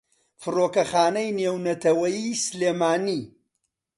فڕۆکەخانەی 0.41 1.29
نێونەتەوەییی 1.37 2.39
سلێمانی 2.45 3.21